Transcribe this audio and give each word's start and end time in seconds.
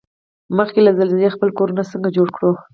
مخکې 0.57 0.79
له 0.83 0.91
زلزلې 0.99 1.33
خپل 1.35 1.49
کورنه 1.57 1.83
څنګه 1.91 2.09
جوړ 2.17 2.27
کوړو؟ 2.35 2.53